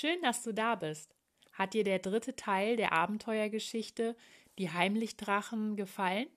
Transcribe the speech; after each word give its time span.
Schön, 0.00 0.22
dass 0.22 0.44
du 0.44 0.54
da 0.54 0.76
bist. 0.76 1.16
Hat 1.54 1.74
dir 1.74 1.82
der 1.82 1.98
dritte 1.98 2.36
Teil 2.36 2.76
der 2.76 2.92
Abenteuergeschichte 2.92 4.14
Die 4.56 4.70
Heimlichdrachen 4.70 5.74
gefallen? 5.74 6.28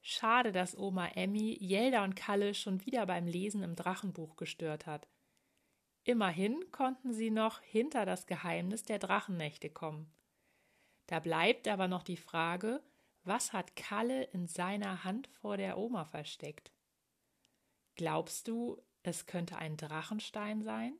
Schade, 0.00 0.52
dass 0.52 0.78
Oma 0.78 1.08
Emmy 1.08 1.54
Jelda 1.60 2.02
und 2.02 2.16
Kalle 2.16 2.54
schon 2.54 2.82
wieder 2.86 3.04
beim 3.04 3.26
Lesen 3.26 3.62
im 3.62 3.76
Drachenbuch 3.76 4.36
gestört 4.36 4.86
hat. 4.86 5.06
Immerhin 6.04 6.72
konnten 6.72 7.12
sie 7.12 7.28
noch 7.28 7.60
hinter 7.60 8.06
das 8.06 8.26
Geheimnis 8.26 8.84
der 8.84 8.98
Drachennächte 8.98 9.68
kommen. 9.68 10.10
Da 11.08 11.20
bleibt 11.20 11.68
aber 11.68 11.88
noch 11.88 12.02
die 12.02 12.16
Frage, 12.16 12.82
was 13.22 13.52
hat 13.52 13.76
Kalle 13.76 14.24
in 14.24 14.46
seiner 14.46 15.04
Hand 15.04 15.28
vor 15.42 15.58
der 15.58 15.76
Oma 15.76 16.06
versteckt? 16.06 16.72
Glaubst 17.96 18.48
du, 18.48 18.80
es 19.02 19.26
könnte 19.26 19.58
ein 19.58 19.76
Drachenstein 19.76 20.62
sein? 20.62 20.96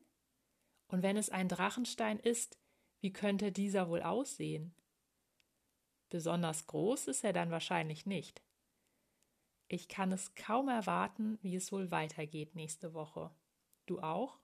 Und 0.93 1.03
wenn 1.03 1.17
es 1.17 1.31
ein 1.31 1.49
Drachenstein 1.49 2.19
ist, 2.19 2.59
wie 3.01 3.15
könnte 3.15 3.51
dieser 3.51 3.89
wohl 3.89 4.03
aussehen? 4.03 4.75
Besonders 6.11 6.67
groß 6.67 7.09
ist 7.09 7.25
er 7.25 7.33
dann 7.33 7.51
wahrscheinlich 7.51 8.05
nicht. 8.05 8.43
Ich 9.69 9.89
kann 9.89 10.13
es 10.13 10.35
kaum 10.35 10.69
erwarten, 10.69 11.39
wie 11.41 11.57
es 11.57 11.73
wohl 11.73 11.91
weitergeht 11.91 12.55
nächste 12.55 12.93
Woche. 12.93 13.35
Du 13.87 14.01
auch? 14.01 14.39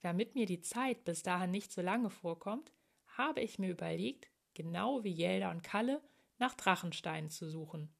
Damit 0.00 0.34
mir 0.34 0.44
die 0.44 0.60
Zeit 0.60 1.04
bis 1.04 1.22
dahin 1.22 1.52
nicht 1.52 1.70
so 1.70 1.80
lange 1.80 2.10
vorkommt, 2.10 2.72
habe 3.06 3.42
ich 3.42 3.60
mir 3.60 3.70
überlegt, 3.70 4.28
genau 4.54 5.04
wie 5.04 5.12
Jelda 5.12 5.52
und 5.52 5.62
Kalle, 5.62 6.02
nach 6.38 6.54
Drachensteinen 6.54 7.30
zu 7.30 7.48
suchen. 7.48 7.94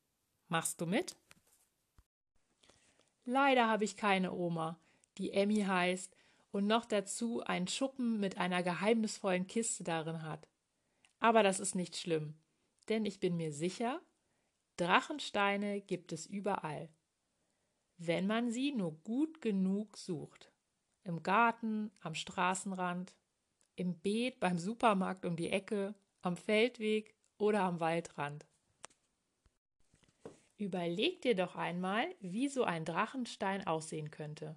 Machst 0.49 0.81
du 0.81 0.87
mit? 0.87 1.17
Leider 3.25 3.69
habe 3.69 3.85
ich 3.85 3.97
keine 3.97 4.33
Oma, 4.33 4.81
die 5.19 5.31
Emmy 5.31 5.61
heißt 5.61 6.17
und 6.55 6.69
noch 6.69 6.85
dazu 6.85 7.43
einen 7.43 7.67
Schuppen 7.67 8.21
mit 8.21 8.39
einer 8.39 8.63
geheimnisvollen 8.63 9.49
Kiste 9.49 9.83
darin 9.83 10.23
hat. 10.23 10.49
Aber 11.19 11.43
das 11.43 11.59
ist 11.59 11.75
nicht 11.75 11.97
schlimm, 11.97 12.35
denn 12.89 13.05
ich 13.07 13.19
bin 13.19 13.37
mir 13.37 13.53
sicher, 13.53 14.01
Drachensteine 14.77 15.81
gibt 15.81 16.13
es 16.13 16.27
überall, 16.27 16.89
wenn 17.97 18.29
man 18.29 18.53
sie 18.53 18.71
nur 18.71 18.93
gut 19.03 19.41
genug 19.41 19.97
sucht. 19.97 20.53
Im 21.03 21.25
Garten, 21.25 21.91
am 21.99 22.15
Straßenrand, 22.15 23.17
im 23.75 23.99
Beet, 23.99 24.39
beim 24.39 24.57
Supermarkt 24.57 25.27
um 25.27 25.35
die 25.35 25.51
Ecke, 25.51 25.97
am 26.23 26.37
Feldweg 26.37 27.17
oder 27.37 27.63
am 27.63 27.81
Waldrand. 27.81 28.47
Überleg 30.57 31.21
dir 31.23 31.35
doch 31.35 31.57
einmal, 31.57 32.07
wie 32.21 32.47
so 32.47 32.63
ein 32.63 32.85
Drachenstein 32.85 33.67
aussehen 33.67 34.13
könnte. 34.13 34.55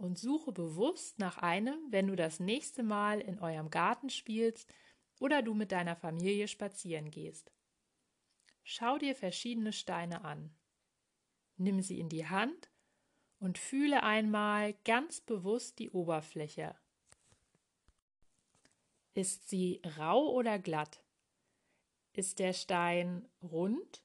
Und 0.00 0.18
suche 0.18 0.50
bewusst 0.50 1.18
nach 1.18 1.36
einem, 1.36 1.78
wenn 1.90 2.06
du 2.06 2.16
das 2.16 2.40
nächste 2.40 2.82
Mal 2.82 3.20
in 3.20 3.38
eurem 3.38 3.68
Garten 3.68 4.08
spielst 4.08 4.72
oder 5.18 5.42
du 5.42 5.52
mit 5.52 5.72
deiner 5.72 5.94
Familie 5.94 6.48
spazieren 6.48 7.10
gehst. 7.10 7.52
Schau 8.64 8.96
dir 8.96 9.14
verschiedene 9.14 9.74
Steine 9.74 10.24
an. 10.24 10.56
Nimm 11.58 11.82
sie 11.82 12.00
in 12.00 12.08
die 12.08 12.26
Hand 12.26 12.70
und 13.40 13.58
fühle 13.58 14.02
einmal 14.02 14.72
ganz 14.86 15.20
bewusst 15.20 15.78
die 15.78 15.90
Oberfläche. 15.90 16.74
Ist 19.12 19.50
sie 19.50 19.82
rau 19.98 20.30
oder 20.30 20.58
glatt? 20.58 21.04
Ist 22.14 22.38
der 22.38 22.54
Stein 22.54 23.28
rund 23.42 24.02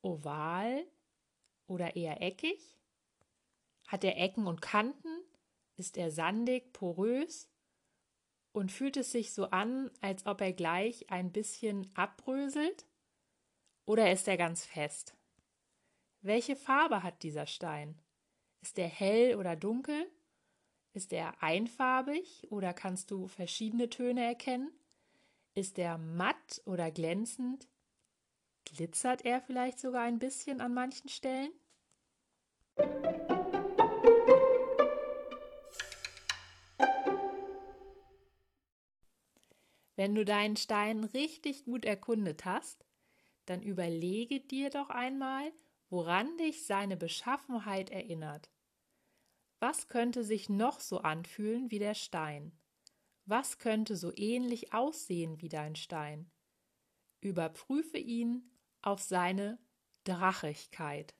oval 0.00 0.86
oder 1.66 1.96
eher 1.96 2.22
eckig? 2.22 2.77
Hat 3.88 4.04
er 4.04 4.18
Ecken 4.18 4.46
und 4.46 4.60
Kanten? 4.60 5.24
Ist 5.76 5.96
er 5.96 6.10
sandig, 6.10 6.72
porös? 6.74 7.48
Und 8.52 8.70
fühlt 8.70 8.98
es 8.98 9.12
sich 9.12 9.32
so 9.32 9.46
an, 9.46 9.90
als 10.02 10.26
ob 10.26 10.42
er 10.42 10.52
gleich 10.52 11.10
ein 11.10 11.32
bisschen 11.32 11.90
abbröselt? 11.94 12.86
Oder 13.86 14.12
ist 14.12 14.28
er 14.28 14.36
ganz 14.36 14.66
fest? 14.66 15.16
Welche 16.20 16.54
Farbe 16.54 17.02
hat 17.02 17.22
dieser 17.22 17.46
Stein? 17.46 17.98
Ist 18.60 18.78
er 18.78 18.88
hell 18.88 19.36
oder 19.36 19.56
dunkel? 19.56 20.10
Ist 20.92 21.12
er 21.14 21.42
einfarbig 21.42 22.46
oder 22.50 22.74
kannst 22.74 23.10
du 23.10 23.26
verschiedene 23.26 23.88
Töne 23.88 24.22
erkennen? 24.24 24.70
Ist 25.54 25.78
er 25.78 25.96
matt 25.96 26.60
oder 26.66 26.90
glänzend? 26.90 27.68
Glitzert 28.64 29.24
er 29.24 29.40
vielleicht 29.40 29.78
sogar 29.78 30.02
ein 30.02 30.18
bisschen 30.18 30.60
an 30.60 30.74
manchen 30.74 31.08
Stellen? 31.08 31.52
Wenn 39.98 40.14
du 40.14 40.24
deinen 40.24 40.56
Stein 40.56 41.02
richtig 41.02 41.64
gut 41.64 41.84
erkundet 41.84 42.44
hast, 42.44 42.86
dann 43.46 43.64
überlege 43.64 44.38
dir 44.38 44.70
doch 44.70 44.90
einmal, 44.90 45.52
woran 45.90 46.36
dich 46.36 46.66
seine 46.66 46.96
Beschaffenheit 46.96 47.90
erinnert. 47.90 48.48
Was 49.58 49.88
könnte 49.88 50.22
sich 50.22 50.48
noch 50.48 50.78
so 50.78 50.98
anfühlen 50.98 51.72
wie 51.72 51.80
der 51.80 51.94
Stein? 51.94 52.56
Was 53.24 53.58
könnte 53.58 53.96
so 53.96 54.12
ähnlich 54.14 54.72
aussehen 54.72 55.42
wie 55.42 55.48
dein 55.48 55.74
Stein? 55.74 56.30
Überprüfe 57.20 57.98
ihn 57.98 58.52
auf 58.82 59.00
seine 59.00 59.58
Drachigkeit. 60.04 61.16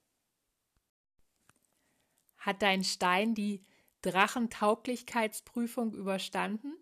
Hat 2.37 2.62
dein 2.62 2.84
Stein 2.84 3.34
die 3.34 3.67
Drachentauglichkeitsprüfung 4.03 5.94
überstanden? 5.94 6.77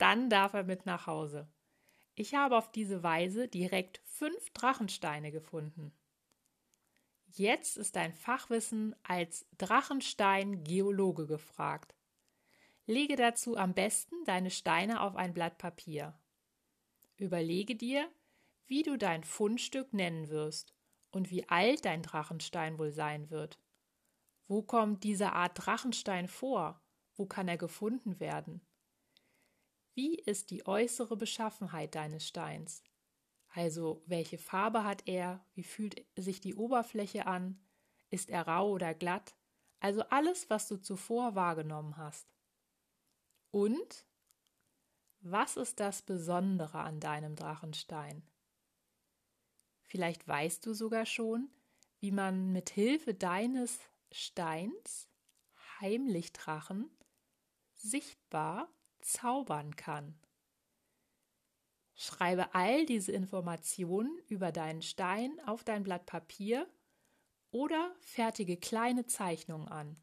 Dann 0.00 0.30
darf 0.30 0.54
er 0.54 0.64
mit 0.64 0.86
nach 0.86 1.06
Hause. 1.06 1.46
Ich 2.14 2.34
habe 2.34 2.56
auf 2.56 2.72
diese 2.72 3.02
Weise 3.02 3.48
direkt 3.48 4.00
fünf 4.06 4.48
Drachensteine 4.54 5.30
gefunden. 5.30 5.92
Jetzt 7.26 7.76
ist 7.76 7.96
dein 7.96 8.14
Fachwissen 8.14 8.96
als 9.02 9.46
Drachenstein-Geologe 9.58 11.26
gefragt. 11.26 11.94
Lege 12.86 13.14
dazu 13.14 13.58
am 13.58 13.74
besten 13.74 14.24
deine 14.24 14.50
Steine 14.50 15.02
auf 15.02 15.16
ein 15.16 15.34
Blatt 15.34 15.58
Papier. 15.58 16.18
Überlege 17.18 17.76
dir, 17.76 18.10
wie 18.66 18.82
du 18.82 18.96
dein 18.96 19.22
Fundstück 19.22 19.92
nennen 19.92 20.30
wirst 20.30 20.74
und 21.10 21.30
wie 21.30 21.46
alt 21.50 21.84
dein 21.84 22.02
Drachenstein 22.02 22.78
wohl 22.78 22.90
sein 22.90 23.28
wird. 23.28 23.60
Wo 24.48 24.62
kommt 24.62 25.04
diese 25.04 25.34
Art 25.34 25.66
Drachenstein 25.66 26.26
vor? 26.26 26.80
Wo 27.16 27.26
kann 27.26 27.48
er 27.48 27.58
gefunden 27.58 28.18
werden? 28.18 28.62
Wie 29.94 30.16
ist 30.16 30.50
die 30.50 30.66
äußere 30.66 31.16
Beschaffenheit 31.16 31.94
deines 31.94 32.26
Steins? 32.26 32.82
Also 33.48 34.02
welche 34.06 34.38
Farbe 34.38 34.84
hat 34.84 35.02
er? 35.06 35.44
Wie 35.54 35.64
fühlt 35.64 36.06
sich 36.16 36.40
die 36.40 36.54
Oberfläche 36.54 37.26
an? 37.26 37.60
Ist 38.08 38.30
er 38.30 38.46
rau 38.46 38.70
oder 38.70 38.94
glatt? 38.94 39.34
Also 39.80 40.02
alles, 40.04 40.48
was 40.50 40.68
du 40.68 40.76
zuvor 40.76 41.34
wahrgenommen 41.34 41.96
hast. 41.96 42.28
Und 43.50 44.06
was 45.20 45.56
ist 45.56 45.80
das 45.80 46.02
Besondere 46.02 46.78
an 46.78 47.00
deinem 47.00 47.34
Drachenstein? 47.34 48.22
Vielleicht 49.82 50.26
weißt 50.28 50.64
du 50.64 50.72
sogar 50.72 51.04
schon, 51.04 51.50
wie 51.98 52.12
man 52.12 52.52
mit 52.52 52.70
Hilfe 52.70 53.12
deines 53.12 53.80
Steins 54.12 55.08
heimlich 55.80 56.32
Drachen 56.32 56.90
sichtbar 57.74 58.72
zaubern 59.00 59.76
kann. 59.76 60.18
Schreibe 61.94 62.54
all 62.54 62.86
diese 62.86 63.12
Informationen 63.12 64.18
über 64.28 64.52
deinen 64.52 64.82
Stein 64.82 65.38
auf 65.46 65.64
dein 65.64 65.82
Blatt 65.82 66.06
Papier 66.06 66.66
oder 67.50 67.94
fertige 68.00 68.56
kleine 68.56 69.06
Zeichnungen 69.06 69.68
an. 69.68 69.96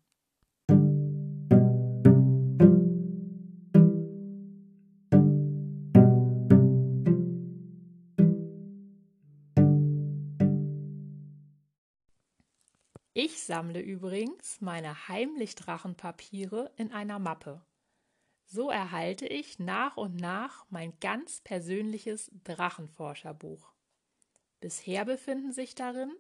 Ich 13.20 13.42
sammle 13.42 13.82
übrigens 13.82 14.62
meine 14.62 15.08
Heimlichdrachenpapiere 15.08 16.72
in 16.78 16.92
einer 16.92 17.18
Mappe. 17.18 17.67
So 18.50 18.70
erhalte 18.70 19.28
ich 19.28 19.60
nach 19.60 19.98
und 19.98 20.16
nach 20.16 20.66
mein 20.70 20.98
ganz 21.02 21.42
persönliches 21.42 22.32
Drachenforscherbuch. 22.46 23.74
Bisher 24.62 25.04
befinden 25.04 25.52
sich 25.52 25.76
darin 25.76 26.16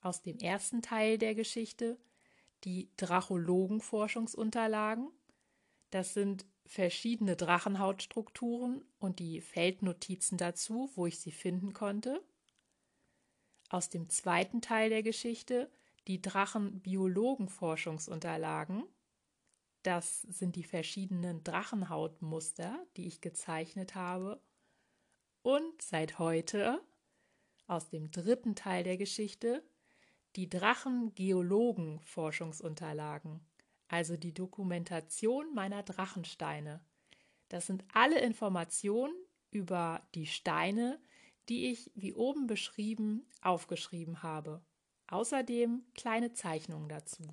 aus 0.00 0.22
dem 0.22 0.38
ersten 0.38 0.80
Teil 0.80 1.18
der 1.18 1.34
Geschichte 1.34 1.98
die 2.64 2.88
Drachologenforschungsunterlagen. 2.96 5.10
Das 5.90 6.14
sind 6.14 6.46
verschiedene 6.64 7.36
Drachenhautstrukturen 7.36 8.82
und 8.98 9.18
die 9.18 9.42
Feldnotizen 9.42 10.38
dazu, 10.38 10.90
wo 10.94 11.04
ich 11.06 11.18
sie 11.18 11.32
finden 11.32 11.74
konnte. 11.74 12.24
Aus 13.68 13.90
dem 13.90 14.08
zweiten 14.08 14.62
Teil 14.62 14.88
der 14.88 15.02
Geschichte 15.02 15.70
die 16.08 16.22
Drachenbiologenforschungsunterlagen. 16.22 18.84
Das 19.82 20.22
sind 20.22 20.56
die 20.56 20.64
verschiedenen 20.64 21.42
Drachenhautmuster, 21.42 22.86
die 22.96 23.06
ich 23.06 23.20
gezeichnet 23.20 23.94
habe. 23.94 24.42
Und 25.42 25.80
seit 25.80 26.18
heute, 26.18 26.82
aus 27.66 27.88
dem 27.88 28.10
dritten 28.10 28.54
Teil 28.54 28.84
der 28.84 28.98
Geschichte, 28.98 29.64
die 30.36 30.50
Drachengeologen-Forschungsunterlagen, 30.50 33.40
also 33.88 34.16
die 34.16 34.34
Dokumentation 34.34 35.52
meiner 35.54 35.82
Drachensteine. 35.82 36.84
Das 37.48 37.66
sind 37.66 37.84
alle 37.92 38.20
Informationen 38.20 39.14
über 39.50 40.06
die 40.14 40.26
Steine, 40.26 41.00
die 41.48 41.70
ich, 41.70 41.90
wie 41.94 42.14
oben 42.14 42.46
beschrieben, 42.46 43.26
aufgeschrieben 43.42 44.22
habe. 44.22 44.62
Außerdem 45.08 45.84
kleine 45.94 46.32
Zeichnungen 46.32 46.88
dazu. 46.88 47.24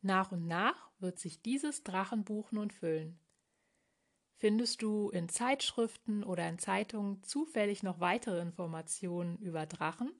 Nach 0.00 0.32
und 0.32 0.46
nach 0.46 0.90
wird 1.00 1.18
sich 1.18 1.42
dieses 1.42 1.82
Drachenbuch 1.82 2.52
nun 2.52 2.70
füllen. 2.70 3.18
Findest 4.36 4.82
du 4.82 5.10
in 5.10 5.28
Zeitschriften 5.28 6.22
oder 6.22 6.48
in 6.48 6.58
Zeitungen 6.58 7.22
zufällig 7.24 7.82
noch 7.82 7.98
weitere 7.98 8.40
Informationen 8.40 9.36
über 9.38 9.66
Drachen, 9.66 10.12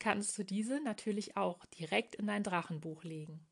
kannst 0.00 0.36
du 0.36 0.44
diese 0.44 0.80
natürlich 0.80 1.36
auch 1.36 1.64
direkt 1.66 2.16
in 2.16 2.26
dein 2.26 2.42
Drachenbuch 2.42 3.04
legen. 3.04 3.46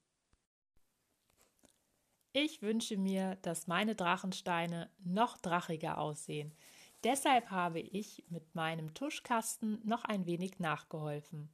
Ich 2.33 2.63
wünsche 2.63 2.97
mir, 2.97 3.37
dass 3.43 3.69
meine 3.69 3.95
Drachensteine 3.95 4.91
noch 5.05 5.37
drachiger 5.37 5.99
aussehen. 5.99 6.53
Deshalb 7.05 7.51
habe 7.51 7.79
ich 7.79 8.25
mit 8.29 8.55
meinem 8.55 8.95
Tuschkasten 8.95 9.81
noch 9.85 10.05
ein 10.05 10.27
wenig 10.27 10.59
nachgeholfen. 10.59 11.53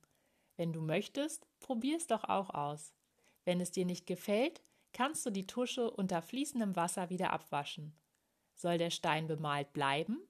Wenn 0.56 0.72
du 0.72 0.80
möchtest, 0.80 1.46
probier 1.60 1.96
es 1.96 2.06
doch 2.06 2.24
auch 2.24 2.50
aus. 2.50 2.94
Wenn 3.48 3.62
es 3.62 3.70
dir 3.70 3.86
nicht 3.86 4.06
gefällt, 4.06 4.60
kannst 4.92 5.24
du 5.24 5.30
die 5.30 5.46
Tusche 5.46 5.90
unter 5.90 6.20
fließendem 6.20 6.76
Wasser 6.76 7.08
wieder 7.08 7.32
abwaschen. 7.32 7.96
Soll 8.54 8.76
der 8.76 8.90
Stein 8.90 9.26
bemalt 9.26 9.72
bleiben, 9.72 10.20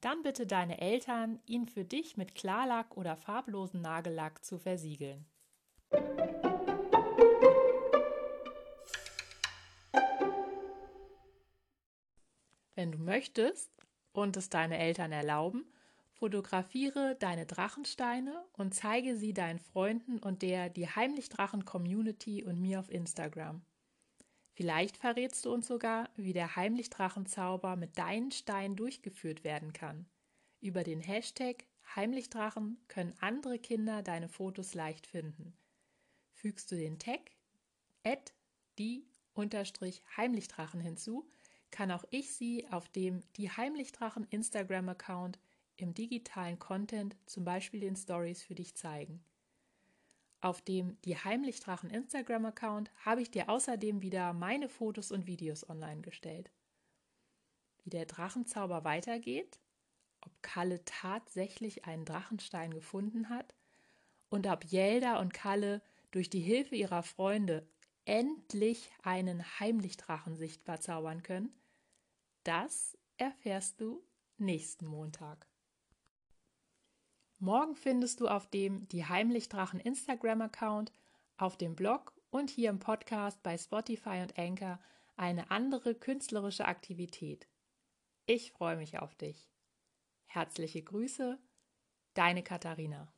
dann 0.00 0.22
bitte 0.22 0.46
deine 0.46 0.80
Eltern, 0.80 1.40
ihn 1.44 1.66
für 1.66 1.84
dich 1.84 2.16
mit 2.16 2.36
Klarlack 2.36 2.96
oder 2.96 3.16
farblosen 3.16 3.80
Nagellack 3.80 4.44
zu 4.44 4.60
versiegeln. 4.60 5.26
Wenn 12.76 12.92
du 12.92 12.98
möchtest 12.98 13.72
und 14.12 14.36
es 14.36 14.50
deine 14.50 14.78
Eltern 14.78 15.10
erlauben, 15.10 15.64
Fotografiere 16.18 17.14
deine 17.20 17.46
Drachensteine 17.46 18.44
und 18.54 18.74
zeige 18.74 19.16
sie 19.16 19.32
deinen 19.32 19.60
Freunden 19.60 20.18
und 20.18 20.42
der 20.42 20.68
Die 20.68 20.88
Heimlichdrachen 20.88 21.64
Community 21.64 22.42
und 22.42 22.60
mir 22.60 22.80
auf 22.80 22.90
Instagram. 22.90 23.62
Vielleicht 24.52 24.96
verrätst 24.96 25.44
du 25.44 25.52
uns 25.52 25.68
sogar, 25.68 26.10
wie 26.16 26.32
der 26.32 26.56
Heimlichdrachenzauber 26.56 27.76
mit 27.76 27.96
deinen 27.98 28.32
Steinen 28.32 28.74
durchgeführt 28.74 29.44
werden 29.44 29.72
kann. 29.72 30.06
Über 30.60 30.82
den 30.82 31.00
Hashtag 31.00 31.64
Heimlichdrachen 31.94 32.78
können 32.88 33.14
andere 33.20 33.60
Kinder 33.60 34.02
deine 34.02 34.28
Fotos 34.28 34.74
leicht 34.74 35.06
finden. 35.06 35.56
Fügst 36.32 36.72
du 36.72 36.74
den 36.74 36.98
Tag 36.98 37.30
at 38.02 38.32
die 38.76 39.06
Heimlichdrachen 40.16 40.80
hinzu, 40.80 41.30
kann 41.70 41.92
auch 41.92 42.04
ich 42.10 42.34
sie 42.34 42.66
auf 42.72 42.88
dem 42.88 43.22
Die 43.36 43.52
Heimlichdrachen 43.52 44.26
Instagram-Account 44.30 45.38
im 45.78 45.94
digitalen 45.94 46.58
Content, 46.58 47.16
zum 47.26 47.44
Beispiel 47.44 47.80
den 47.80 47.96
Stories, 47.96 48.42
für 48.42 48.54
dich 48.54 48.74
zeigen. 48.74 49.24
Auf 50.40 50.60
dem 50.60 51.00
Die 51.02 51.16
Heimlichdrachen 51.16 51.90
Instagram-Account 51.90 52.90
habe 53.04 53.22
ich 53.22 53.30
dir 53.30 53.48
außerdem 53.48 54.02
wieder 54.02 54.32
meine 54.32 54.68
Fotos 54.68 55.10
und 55.10 55.26
Videos 55.26 55.68
online 55.68 56.00
gestellt. 56.00 56.50
Wie 57.82 57.90
der 57.90 58.06
Drachenzauber 58.06 58.84
weitergeht, 58.84 59.58
ob 60.20 60.30
Kalle 60.42 60.84
tatsächlich 60.84 61.86
einen 61.86 62.04
Drachenstein 62.04 62.72
gefunden 62.72 63.30
hat 63.30 63.54
und 64.28 64.46
ob 64.46 64.64
Jelda 64.64 65.20
und 65.20 65.34
Kalle 65.34 65.82
durch 66.10 66.30
die 66.30 66.40
Hilfe 66.40 66.76
ihrer 66.76 67.02
Freunde 67.02 67.66
endlich 68.04 68.90
einen 69.02 69.44
Heimlichdrachen 69.58 70.36
sichtbar 70.36 70.80
zaubern 70.80 71.22
können, 71.22 71.52
das 72.44 72.96
erfährst 73.16 73.80
du 73.80 74.02
nächsten 74.38 74.86
Montag. 74.86 75.47
Morgen 77.40 77.76
findest 77.76 78.20
du 78.20 78.26
auf 78.26 78.48
dem 78.50 78.88
Die 78.88 79.04
Heimlichdrachen 79.04 79.78
Instagram-Account, 79.78 80.92
auf 81.36 81.56
dem 81.56 81.76
Blog 81.76 82.12
und 82.30 82.50
hier 82.50 82.68
im 82.68 82.80
Podcast 82.80 83.42
bei 83.44 83.56
Spotify 83.56 84.22
und 84.22 84.36
Anchor 84.36 84.80
eine 85.16 85.50
andere 85.52 85.94
künstlerische 85.94 86.64
Aktivität. 86.64 87.46
Ich 88.26 88.50
freue 88.50 88.76
mich 88.76 88.98
auf 88.98 89.14
dich. 89.14 89.48
Herzliche 90.26 90.82
Grüße, 90.82 91.38
deine 92.14 92.42
Katharina. 92.42 93.12